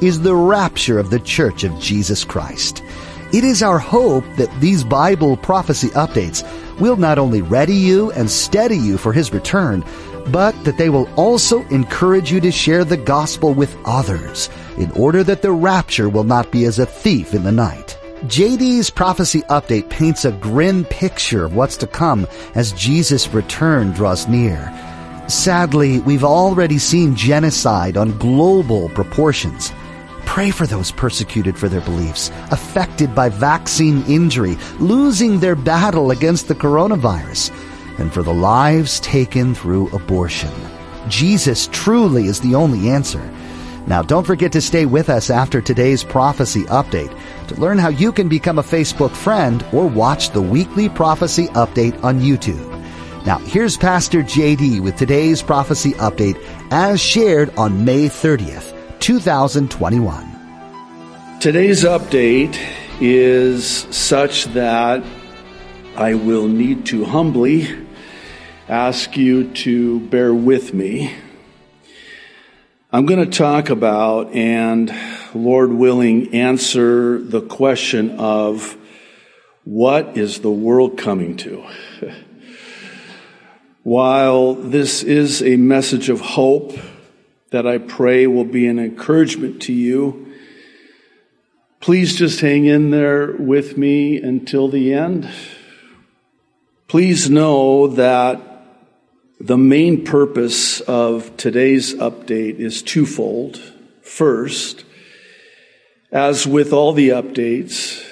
[0.00, 2.82] is the rapture of the Church of Jesus Christ.
[3.32, 6.42] It is our hope that these Bible prophecy updates
[6.80, 9.84] will not only ready you and steady you for His return,
[10.28, 15.24] but that they will also encourage you to share the gospel with others in order
[15.24, 17.98] that the rapture will not be as a thief in the night.
[18.24, 24.26] JD's prophecy update paints a grim picture of what's to come as Jesus' return draws
[24.26, 24.74] near.
[25.28, 29.72] Sadly, we've already seen genocide on global proportions.
[30.28, 36.46] Pray for those persecuted for their beliefs, affected by vaccine injury, losing their battle against
[36.46, 37.50] the coronavirus,
[37.98, 40.52] and for the lives taken through abortion.
[41.08, 43.22] Jesus truly is the only answer.
[43.86, 48.12] Now, don't forget to stay with us after today's prophecy update to learn how you
[48.12, 52.68] can become a Facebook friend or watch the weekly prophecy update on YouTube.
[53.24, 56.38] Now, here's Pastor JD with today's prophecy update
[56.70, 58.77] as shared on May 30th.
[59.00, 61.38] 2021.
[61.40, 62.58] Today's update
[63.00, 65.04] is such that
[65.96, 67.68] I will need to humbly
[68.68, 71.14] ask you to bear with me.
[72.92, 74.92] I'm going to talk about and,
[75.34, 78.76] Lord willing, answer the question of
[79.64, 81.64] what is the world coming to?
[83.82, 86.72] While this is a message of hope,
[87.50, 90.32] that I pray will be an encouragement to you.
[91.80, 95.28] Please just hang in there with me until the end.
[96.88, 98.40] Please know that
[99.40, 103.60] the main purpose of today's update is twofold.
[104.02, 104.84] First,
[106.10, 108.04] as with all the updates,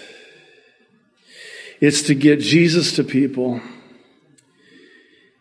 [1.81, 3.61] it's to get Jesus to people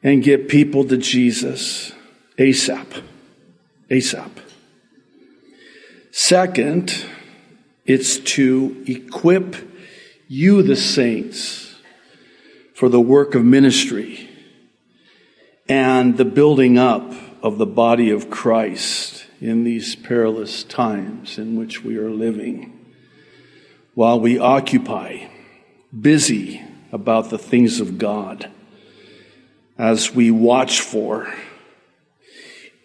[0.02, 1.91] and get people to Jesus
[2.38, 3.03] ASAP.
[3.90, 4.31] ASAP.
[6.12, 7.06] Second,
[7.85, 9.56] it's to equip
[10.28, 11.75] you, the saints,
[12.73, 14.29] for the work of ministry
[15.69, 17.13] and the building up
[17.44, 22.94] of the body of Christ in these perilous times in which we are living.
[23.94, 25.28] While we occupy,
[25.97, 28.50] busy about the things of God,
[29.78, 31.34] as we watch for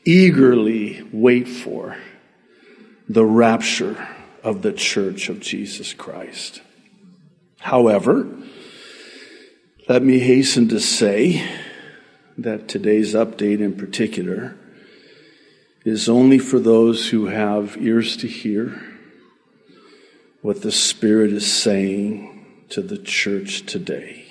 [0.05, 1.97] eagerly wait for
[3.09, 4.09] the rapture
[4.43, 6.63] of the church of Jesus Christ.
[7.59, 8.29] However,
[9.89, 11.47] let me hasten to say
[12.39, 14.57] that today's update in particular
[15.85, 18.81] is only for those who have ears to hear
[20.43, 24.25] what the Spirit is saying to the church today.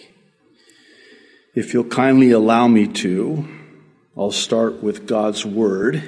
[1.53, 3.47] If you'll kindly allow me to,
[4.19, 6.03] I'll start with God's Word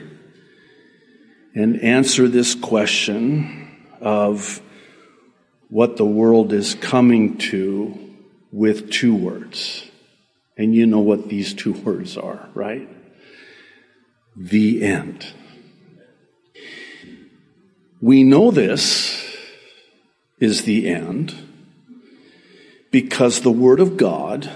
[1.55, 4.61] and answer this question of
[5.69, 7.97] what the world is coming to
[8.51, 9.89] with two words.
[10.57, 12.89] And you know what these two words are, right?
[14.35, 15.27] The end.
[18.01, 19.25] We know this
[20.37, 21.33] is the end
[22.91, 24.51] because the Word of God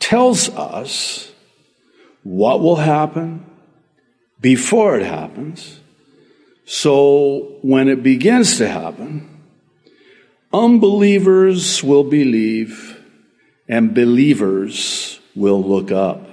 [0.00, 1.30] tells us
[2.24, 3.44] what will happen
[4.40, 5.78] before it happens.
[6.64, 9.42] So when it begins to happen,
[10.52, 13.00] unbelievers will believe
[13.68, 16.28] and believers will look up.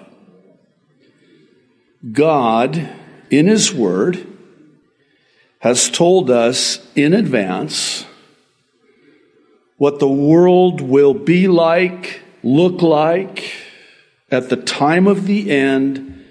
[2.11, 2.89] God,
[3.29, 4.25] in His Word,
[5.59, 8.05] has told us in advance
[9.77, 13.60] what the world will be like, look like,
[14.31, 16.25] at the time of the end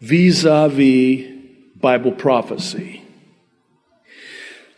[0.00, 1.30] vis a vis
[1.76, 3.02] Bible prophecy.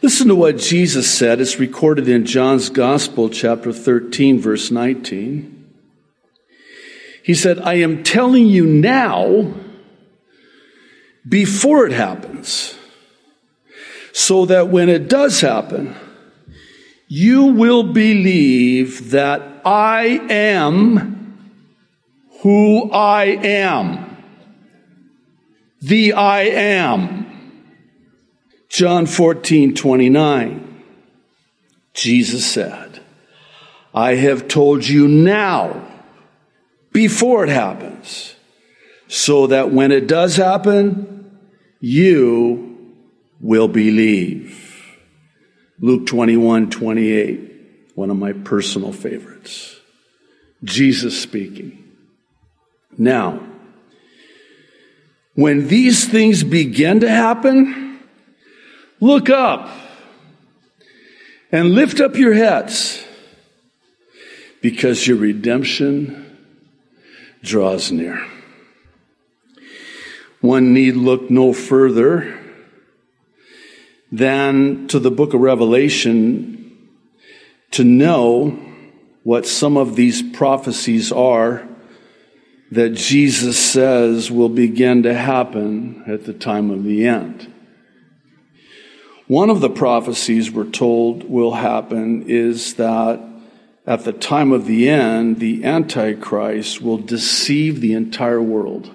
[0.02, 1.40] Listen to what Jesus said.
[1.40, 5.52] It's recorded in John's Gospel, chapter 13, verse 19.
[7.22, 9.52] He said, I am telling you now
[11.28, 12.76] before it happens,
[14.12, 15.94] so that when it does happen,
[17.08, 21.25] you will believe that I am
[22.40, 24.16] who I am.
[25.80, 27.26] The I am.
[28.68, 30.82] John 14, 29.
[31.94, 33.00] Jesus said,
[33.94, 35.82] I have told you now,
[36.92, 38.34] before it happens,
[39.08, 41.38] so that when it does happen,
[41.80, 42.94] you
[43.40, 44.62] will believe.
[45.80, 49.76] Luke 21, 28, one of my personal favorites.
[50.64, 51.85] Jesus speaking.
[52.98, 53.40] Now,
[55.34, 58.00] when these things begin to happen,
[59.00, 59.68] look up
[61.52, 63.04] and lift up your heads
[64.62, 66.38] because your redemption
[67.42, 68.26] draws near.
[70.40, 72.38] One need look no further
[74.10, 76.88] than to the book of Revelation
[77.72, 78.58] to know
[79.22, 81.68] what some of these prophecies are
[82.70, 87.52] that Jesus says will begin to happen at the time of the end.
[89.28, 93.20] One of the prophecies we're told will happen is that
[93.86, 98.92] at the time of the end, the Antichrist will deceive the entire world.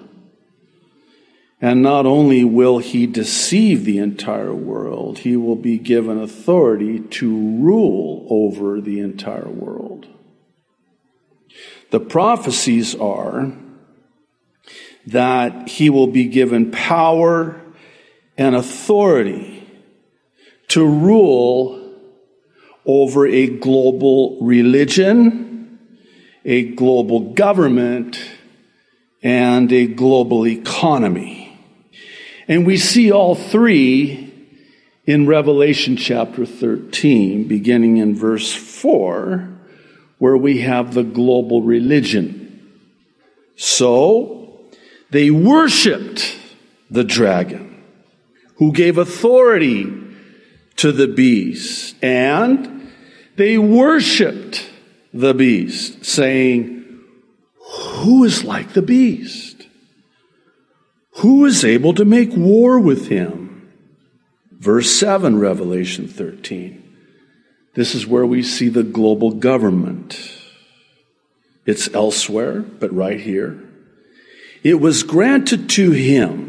[1.60, 7.30] And not only will he deceive the entire world, he will be given authority to
[7.30, 10.06] rule over the entire world.
[11.90, 13.52] The prophecies are
[15.06, 17.60] that he will be given power
[18.36, 19.66] and authority
[20.68, 21.78] to rule
[22.84, 25.78] over a global religion,
[26.44, 28.18] a global government,
[29.22, 31.56] and a global economy.
[32.48, 34.32] And we see all three
[35.04, 39.48] in Revelation chapter 13, beginning in verse 4,
[40.18, 42.78] where we have the global religion.
[43.56, 44.41] So,
[45.12, 46.38] they worshiped
[46.90, 47.84] the dragon,
[48.56, 49.92] who gave authority
[50.76, 52.90] to the beast, and
[53.36, 54.70] they worshiped
[55.12, 56.98] the beast, saying,
[57.98, 59.66] Who is like the beast?
[61.16, 63.70] Who is able to make war with him?
[64.50, 66.78] Verse 7, Revelation 13.
[67.74, 70.18] This is where we see the global government.
[71.66, 73.68] It's elsewhere, but right here.
[74.62, 76.48] It was granted to him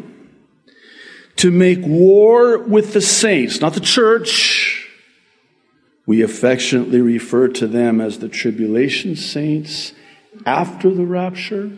[1.38, 4.89] to make war with the saints, not the church.
[6.06, 9.94] We affectionately refer to them as the tribulation saints
[10.45, 11.71] after the rapture,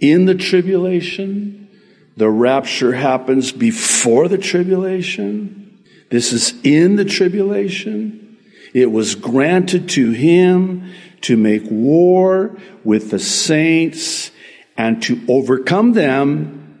[0.00, 1.68] in the tribulation,
[2.16, 5.82] the rapture happens before the tribulation.
[6.10, 8.38] This is in the tribulation.
[8.72, 10.92] It was granted to him
[11.22, 14.30] to make war with the saints
[14.76, 16.80] and to overcome them.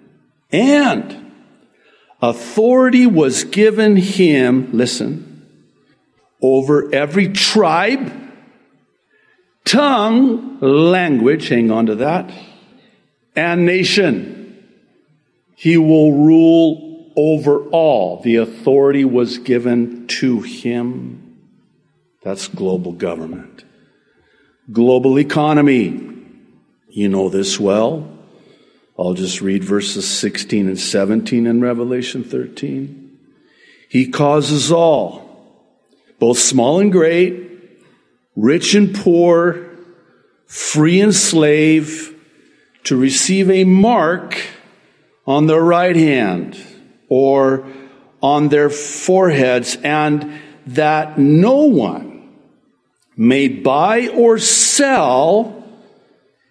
[0.50, 1.32] And
[2.20, 5.46] authority was given him, listen,
[6.40, 8.12] over every tribe,
[9.64, 12.30] tongue, language, hang on to that,
[13.34, 14.64] and nation.
[15.56, 18.20] He will rule over all.
[18.20, 21.38] The authority was given to him.
[22.22, 23.64] That's global government.
[24.70, 26.13] Global economy.
[26.96, 28.08] You know this well.
[28.96, 33.18] I'll just read verses 16 and 17 in Revelation 13.
[33.88, 35.66] He causes all,
[36.20, 37.50] both small and great,
[38.36, 39.70] rich and poor,
[40.46, 42.14] free and slave,
[42.84, 44.40] to receive a mark
[45.26, 46.56] on their right hand
[47.08, 47.66] or
[48.22, 52.36] on their foreheads, and that no one
[53.16, 55.53] may buy or sell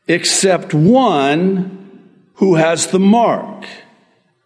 [0.08, 2.02] except one
[2.36, 3.66] who has the mark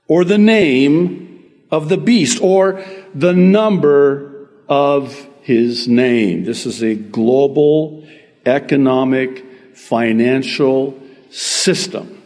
[0.07, 2.83] or the name of the beast or
[3.13, 6.43] the number of his name.
[6.43, 8.07] This is a global
[8.45, 10.99] economic financial
[11.29, 12.17] system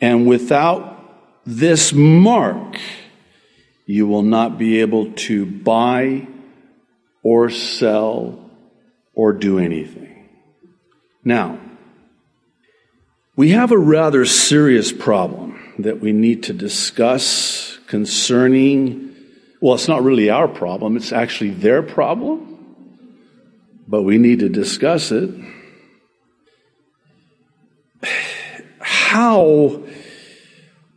[0.00, 0.96] and without
[1.46, 2.78] this mark,
[3.86, 6.26] you will not be able to buy
[7.22, 8.50] or sell
[9.14, 10.28] or do anything.
[11.24, 11.58] Now,
[13.36, 19.14] we have a rather serious problem that we need to discuss concerning,
[19.60, 22.76] well, it's not really our problem, it's actually their problem,
[23.86, 25.30] but we need to discuss it.
[28.80, 29.82] How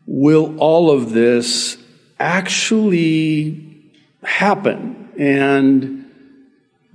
[0.08, 1.78] will all of this
[2.20, 3.92] actually
[4.24, 6.10] happen and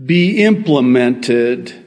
[0.04, 1.83] be implemented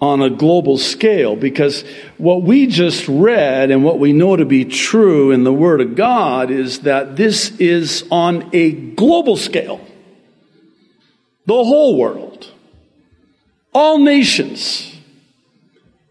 [0.00, 1.36] on a global scale?
[1.36, 1.84] Because
[2.18, 5.96] what we just read and what we know to be true in the Word of
[5.96, 9.80] God is that this is on a global scale.
[11.46, 12.52] The whole world.
[13.72, 14.94] All nations.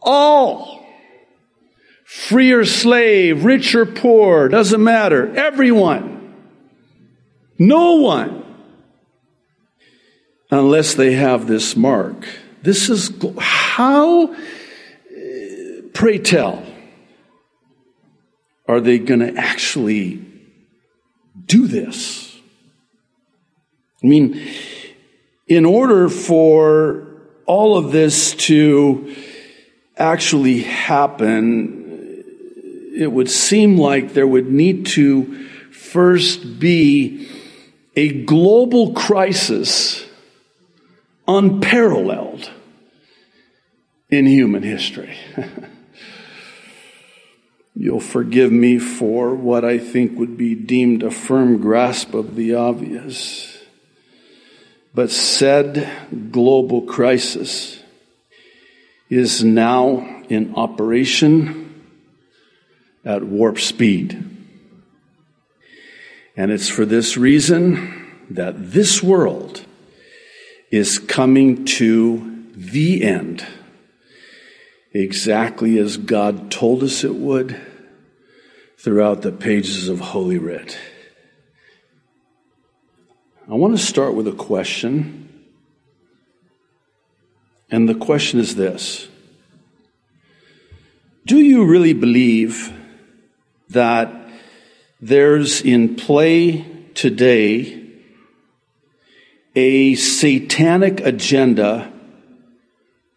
[0.01, 0.85] All.
[2.05, 5.35] Free or slave, rich or poor, doesn't matter.
[5.35, 6.33] Everyone.
[7.59, 8.43] No one.
[10.49, 12.25] Unless they have this mark.
[12.63, 14.35] This is how, uh,
[15.93, 16.63] pray tell,
[18.67, 20.25] are they going to actually
[21.45, 22.35] do this?
[24.03, 24.41] I mean,
[25.47, 27.07] in order for
[27.45, 29.15] all of this to
[29.95, 32.23] actually happen,
[32.95, 37.29] it would seem like there would need to first be
[37.95, 40.06] a global crisis
[41.27, 42.49] unparalleled
[44.09, 45.17] in human history.
[47.75, 52.55] You'll forgive me for what I think would be deemed a firm grasp of the
[52.55, 53.59] obvious.
[54.95, 55.87] But said
[56.31, 57.79] global crisis
[59.11, 61.83] is now in operation
[63.05, 64.23] at warp speed.
[66.35, 69.66] And it's for this reason that this world
[70.69, 73.45] is coming to the end
[74.93, 77.59] exactly as God told us it would
[78.77, 80.77] throughout the pages of Holy Writ.
[83.49, 85.23] I want to start with a question.
[87.69, 89.07] And the question is this
[91.25, 92.73] Do you really believe
[93.69, 94.13] that
[94.99, 97.76] there's in play today
[99.57, 101.91] a satanic agenda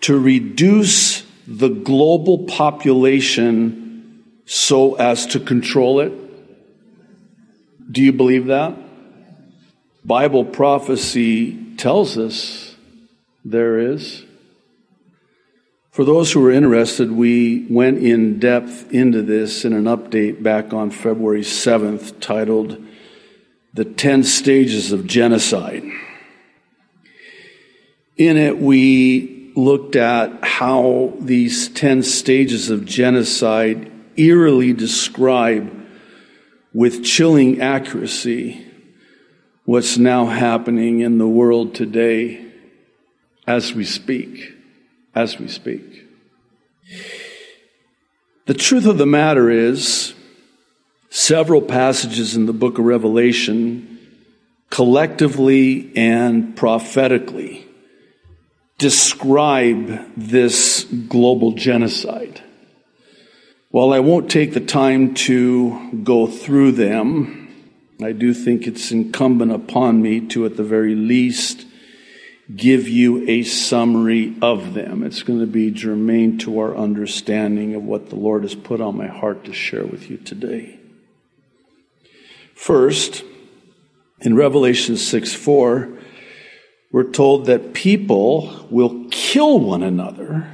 [0.00, 6.14] to reduce the global population so as to control it?
[7.92, 8.74] Do you believe that?
[10.02, 12.74] Bible prophecy tells us
[13.44, 14.24] there is.
[15.90, 20.72] For those who are interested, we went in depth into this in an update back
[20.72, 22.82] on February 7th titled
[23.74, 25.82] The 10 Stages of Genocide.
[28.20, 35.74] In it, we looked at how these 10 stages of genocide eerily describe
[36.74, 38.62] with chilling accuracy
[39.64, 42.44] what's now happening in the world today
[43.46, 44.52] as we speak.
[45.14, 46.06] As we speak.
[48.44, 50.12] The truth of the matter is,
[51.08, 53.98] several passages in the book of Revelation
[54.68, 57.66] collectively and prophetically
[58.80, 62.42] describe this global genocide.
[63.68, 67.54] While I won't take the time to go through them,
[68.02, 71.66] I do think it's incumbent upon me to, at the very least,
[72.56, 75.02] give you a summary of them.
[75.02, 78.96] It's going to be germane to our understanding of what the Lord has put on
[78.96, 80.80] my heart to share with you today.
[82.54, 83.24] First,
[84.22, 85.98] in Revelation 6 4,
[86.92, 90.50] we're told that people will kill one another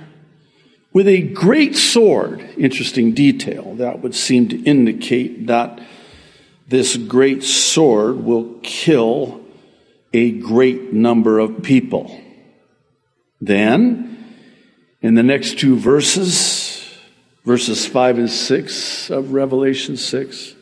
[0.93, 2.41] with a great sword.
[2.57, 3.75] Interesting detail.
[3.77, 5.81] That would seem to indicate that
[6.69, 9.41] this great sword will kill
[10.13, 12.21] a great number of people.
[13.41, 14.35] Then,
[15.01, 16.99] in the next two verses,
[17.45, 20.55] verses 5 and 6 of Revelation 6,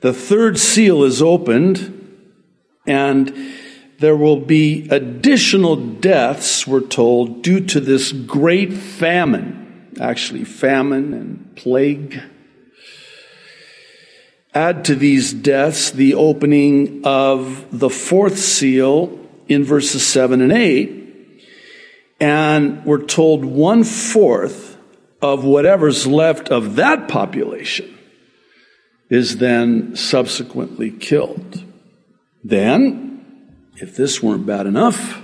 [0.00, 2.00] the third seal is opened
[2.86, 3.34] and
[4.04, 9.94] there will be additional deaths, we're told, due to this great famine.
[9.98, 12.20] Actually, famine and plague.
[14.52, 19.18] Add to these deaths the opening of the fourth seal
[19.48, 21.40] in verses 7 and 8.
[22.20, 24.76] And we're told one fourth
[25.22, 27.98] of whatever's left of that population
[29.08, 31.64] is then subsequently killed.
[32.42, 33.03] Then,
[33.76, 35.22] if this weren't bad enough,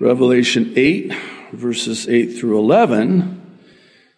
[0.00, 1.12] Revelation 8,
[1.52, 3.58] verses 8 through 11,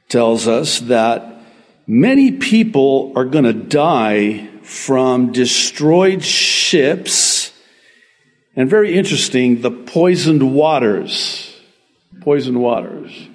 [0.08, 1.42] tells us that
[1.87, 7.52] many people are going to die from destroyed ships
[8.58, 11.56] and very interesting, the poisoned waters.
[12.22, 13.28] Poisoned waters.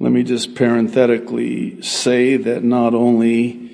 [0.00, 3.67] Let me just parenthetically say that not only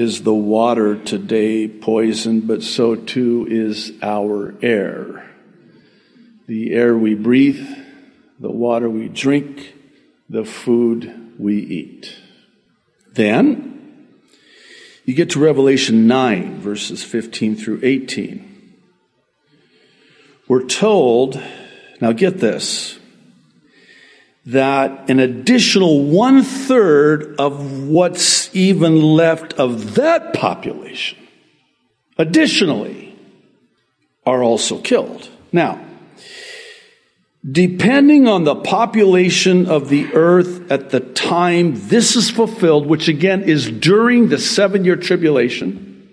[0.00, 5.30] is the water today poisoned, but so too is our air.
[6.46, 7.68] The air we breathe,
[8.38, 9.74] the water we drink,
[10.30, 12.16] the food we eat.
[13.12, 14.08] Then,
[15.04, 18.46] you get to Revelation 9, verses 15 through 18,
[20.48, 21.38] we're told,
[22.00, 22.98] now get this,
[24.46, 31.18] that an additional one third of what's even left of that population,
[32.16, 33.18] additionally,
[34.24, 35.28] are also killed.
[35.52, 35.84] Now,
[37.48, 43.42] depending on the population of the earth at the time this is fulfilled, which again
[43.42, 46.08] is during the seven year tribulation,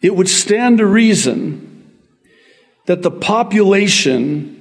[0.00, 1.92] it would stand to reason
[2.86, 4.57] that the population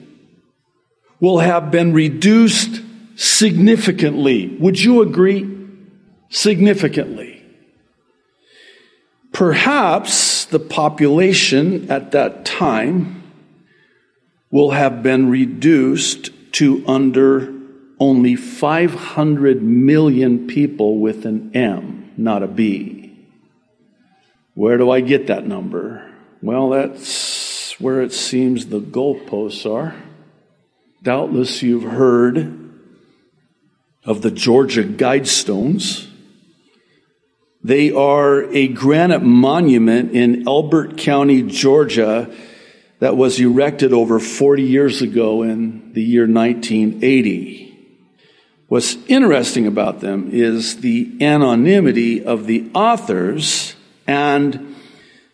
[1.19, 2.81] will have been reduced
[3.15, 4.55] significantly.
[4.59, 5.55] Would you agree?
[6.29, 7.43] Significantly.
[9.31, 13.24] Perhaps the population at that time
[14.51, 17.53] will have been reduced to under
[18.00, 23.15] only 500 million people with an M, not a B.
[24.53, 26.09] Where do I get that number?
[26.41, 29.95] Well, that's where it seems the goalposts are.
[31.04, 32.72] Doubtless you've heard
[34.04, 36.08] of the Georgia Guidestones.
[37.63, 42.34] They are a granite monument in Elbert County, Georgia,
[43.00, 47.66] that was erected over 40 years ago in the year 1980.
[48.68, 53.75] What's interesting about them is the anonymity of the authors
[54.08, 54.75] and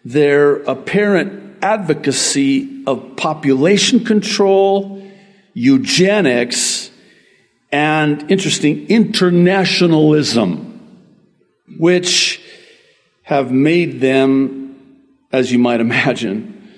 [0.03, 5.02] their apparent advocacy of population control
[5.53, 6.89] eugenics,
[7.72, 10.79] and interesting internationalism,
[11.77, 12.41] which
[13.24, 16.72] have made them, as you might imagine,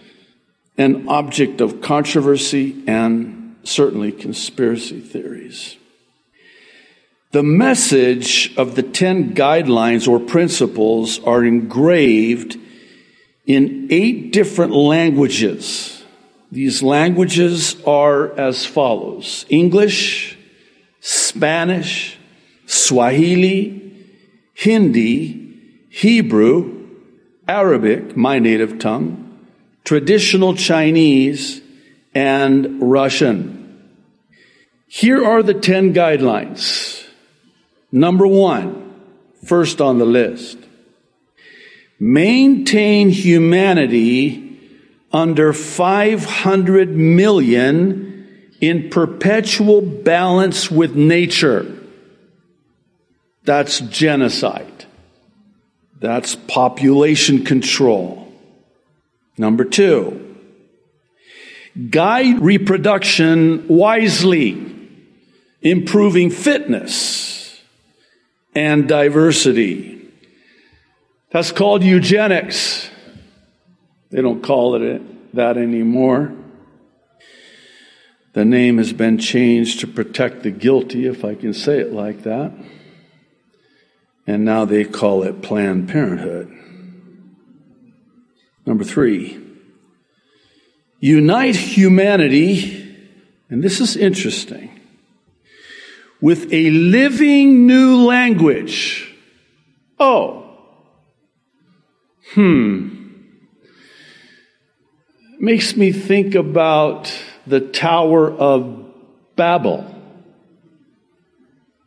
[0.78, 5.78] an object of controversy and certainly conspiracy theories.
[7.32, 12.58] The message of the 10 guidelines or principles are engraved
[13.46, 15.95] in eight different languages
[16.52, 20.38] these languages are as follows English,
[21.00, 22.18] Spanish,
[22.66, 24.08] Swahili,
[24.54, 26.88] Hindi, Hebrew,
[27.48, 29.40] Arabic, my native tongue,
[29.84, 31.62] traditional Chinese,
[32.14, 33.92] and Russian.
[34.88, 37.06] Here are the 10 guidelines.
[37.92, 38.94] Number one,
[39.46, 40.58] first on the list.
[42.00, 44.45] Maintain humanity
[45.16, 51.74] under 500 million in perpetual balance with nature.
[53.46, 54.86] That's genocide.
[56.02, 58.30] That's population control.
[59.38, 60.36] Number two,
[61.90, 64.90] guide reproduction wisely,
[65.62, 67.62] improving fitness
[68.54, 70.10] and diversity.
[71.32, 72.90] That's called eugenics.
[74.12, 76.34] They don't call it that anymore.
[78.34, 82.24] The name has been changed to protect the guilty, if I can say it like
[82.24, 82.52] that.
[84.28, 86.52] And now they call it Planned Parenthood.
[88.66, 89.42] Number three,
[91.00, 92.98] unite humanity,
[93.50, 94.80] and this is interesting,
[96.20, 99.16] with a living new language.
[100.00, 100.58] Oh,
[102.34, 102.95] hmm
[105.46, 107.14] makes me think about
[107.46, 108.84] the Tower of
[109.36, 109.86] Babel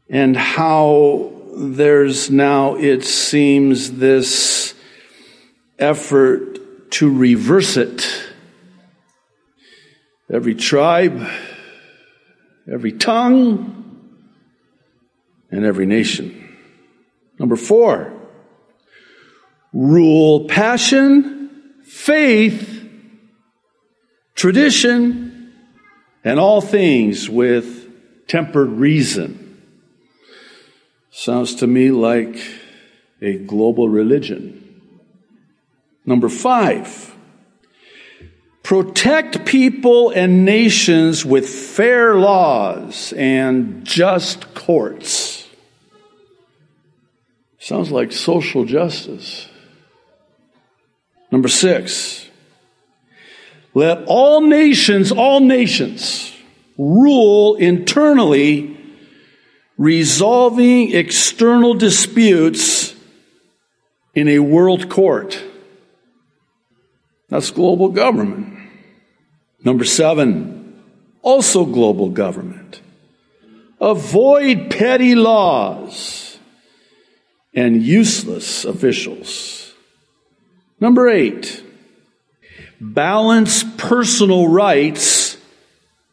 [0.08, 4.74] and how there's now, it seems, this
[5.76, 8.08] effort to reverse it.
[10.32, 11.28] Every tribe,
[12.72, 13.74] every tongue,
[15.50, 16.56] and every nation.
[17.40, 18.12] Number four,
[19.72, 22.77] rule passion, faith,
[24.38, 25.52] tradition,
[26.22, 27.88] and all things with
[28.28, 29.60] tempered reason.
[31.10, 32.40] Sounds to me like
[33.20, 34.80] a global religion.
[36.06, 37.12] Number five,
[38.62, 45.48] protect people and nations with fair laws and just courts.
[47.58, 49.48] Sounds like social justice.
[51.32, 52.27] Number six,
[53.78, 56.34] let all nations, all nations,
[56.76, 58.76] rule internally,
[59.76, 62.96] resolving external disputes
[64.16, 65.40] in a world court.
[67.28, 68.58] That's global government.
[69.62, 70.82] Number seven,
[71.22, 72.80] also global government.
[73.80, 76.36] Avoid petty laws
[77.54, 79.72] and useless officials.
[80.80, 81.62] Number eight,
[82.80, 85.36] balance personal rights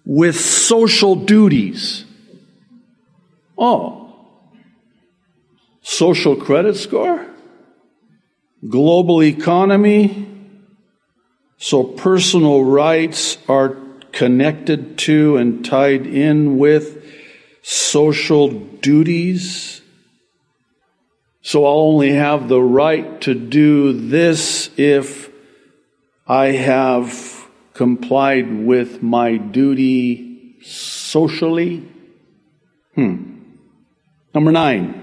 [0.06, 2.06] with social duties.
[3.58, 4.15] Oh,
[5.82, 7.25] social credit score?
[8.67, 10.32] Global economy?
[11.58, 13.78] So personal rights are
[14.12, 17.04] connected to and tied in with
[17.62, 19.82] social duties.
[21.41, 25.30] So I'll only have the right to do this if
[26.27, 31.88] I have complied with my duty socially.
[32.95, 33.41] Hmm.
[34.33, 35.01] Number nine.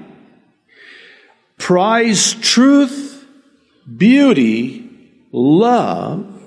[1.58, 3.24] Prize truth,
[3.96, 4.90] beauty,
[5.30, 6.42] love,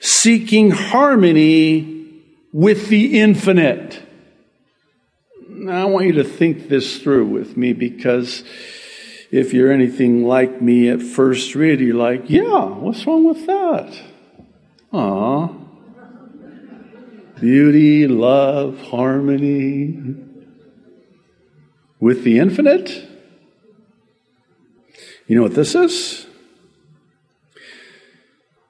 [0.00, 4.02] seeking harmony with the infinite.
[5.46, 8.44] Now, I want you to think this through with me because
[9.32, 14.00] if you're anything like me at first read, you're like, yeah, what's wrong with that?
[14.92, 15.50] Ah,
[17.40, 19.98] Beauty, love, harmony
[21.98, 23.08] with the infinite.
[25.26, 26.26] You know what this is?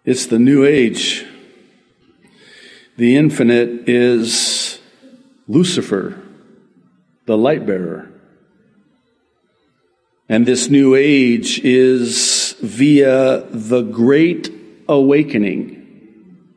[0.04, 1.26] It's the new age.
[2.96, 4.78] The infinite is
[5.48, 6.22] Lucifer,
[7.26, 8.11] the light bearer.
[10.32, 14.50] And this new age is via the great
[14.88, 16.48] awakening,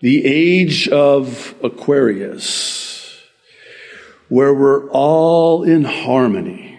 [0.00, 3.22] the age of Aquarius,
[4.28, 6.76] where we're all in harmony.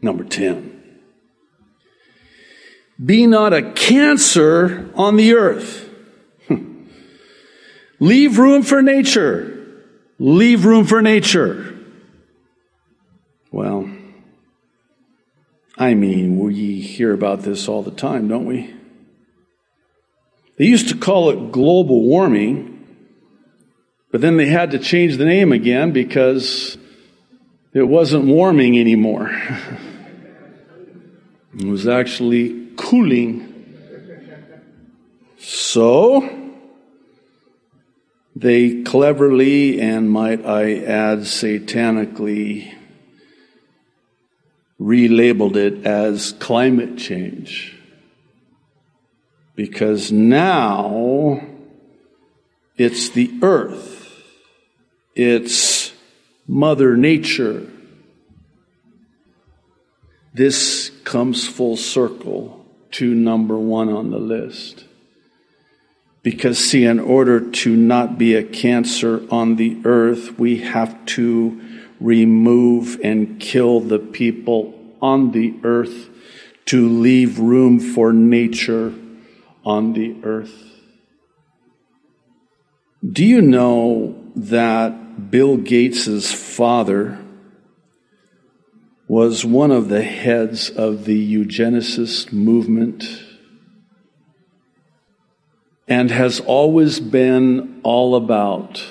[0.00, 1.00] Number 10.
[3.04, 5.90] Be not a cancer on the earth.
[7.98, 9.82] Leave room for nature.
[10.20, 11.72] Leave room for nature.
[13.52, 13.88] Well,
[15.76, 18.74] I mean, we hear about this all the time, don't we?
[20.56, 22.86] They used to call it global warming,
[24.10, 26.78] but then they had to change the name again because
[27.74, 29.30] it wasn't warming anymore.
[31.58, 33.48] it was actually cooling.
[35.38, 36.26] So,
[38.34, 42.78] they cleverly and might I add satanically
[44.82, 47.78] relabeled it as climate change.
[49.54, 51.40] Because now
[52.76, 54.10] it's the earth,
[55.14, 55.92] it's
[56.46, 57.68] Mother Nature.
[60.34, 64.84] This comes full circle to number one on the list.
[66.22, 71.60] Because, see, in order to not be a cancer on the earth, we have to
[72.02, 76.08] remove and kill the people on the earth
[76.66, 78.92] to leave room for nature
[79.64, 80.72] on the earth.
[83.10, 87.18] Do you know that Bill Gates's father
[89.08, 93.04] was one of the heads of the eugenicist movement
[95.88, 98.82] and has always been all about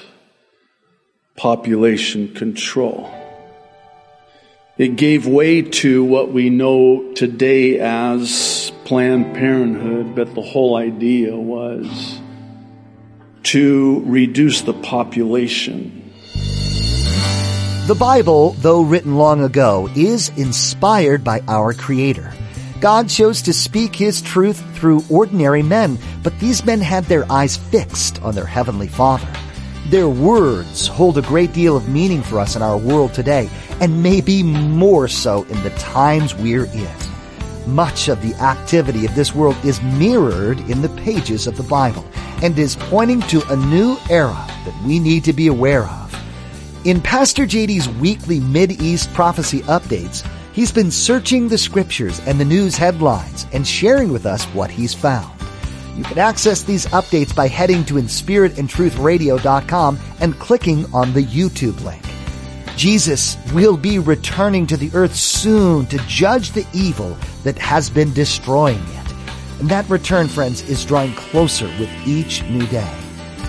[1.35, 3.09] population control.
[4.77, 11.35] It gave way to what we know today as Planned Parenthood, but the whole idea
[11.35, 12.19] was
[13.43, 16.01] to reduce the population
[17.87, 22.31] the Bible, though written long ago, is inspired by our Creator.
[22.79, 27.57] God chose to speak His truth through ordinary men, but these men had their eyes
[27.57, 29.27] fixed on their Heavenly Father.
[29.91, 33.49] Their words hold a great deal of meaning for us in our world today,
[33.81, 36.95] and maybe more so in the times we're in.
[37.67, 42.05] Much of the activity of this world is mirrored in the pages of the Bible
[42.41, 46.15] and is pointing to a new era that we need to be aware of.
[46.85, 52.77] In Pastor JD's weekly Mid-East prophecy updates, he's been searching the scriptures and the news
[52.77, 55.40] headlines and sharing with us what he's found.
[56.01, 62.03] You can access these updates by heading to inspiritandtruthradio.com and clicking on the YouTube link.
[62.75, 68.11] Jesus will be returning to the earth soon to judge the evil that has been
[68.13, 69.13] destroying it.
[69.59, 72.91] And that return, friends, is drawing closer with each new day.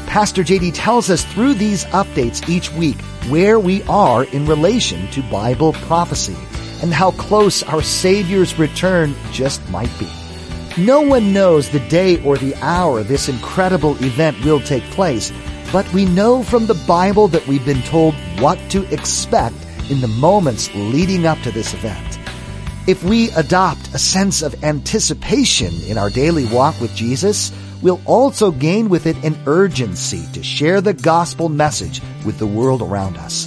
[0.06, 5.22] Pastor JD tells us through these updates each week where we are in relation to
[5.30, 6.36] Bible prophecy
[6.82, 10.10] and how close our Savior's return just might be.
[10.78, 15.30] No one knows the day or the hour this incredible event will take place,
[15.70, 19.56] but we know from the Bible that we've been told what to expect
[19.90, 22.18] in the moments leading up to this event.
[22.86, 28.50] If we adopt a sense of anticipation in our daily walk with Jesus, we'll also
[28.50, 33.46] gain with it an urgency to share the gospel message with the world around us.